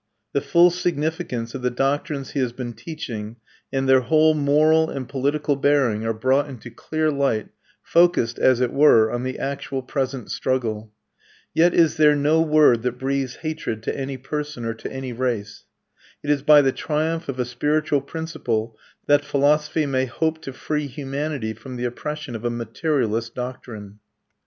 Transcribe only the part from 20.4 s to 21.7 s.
to free humanity